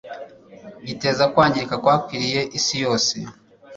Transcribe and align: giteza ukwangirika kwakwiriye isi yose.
giteza 0.87 1.21
ukwangirika 1.29 1.75
kwakwiriye 1.83 2.41
isi 2.57 2.75
yose. 2.83 3.15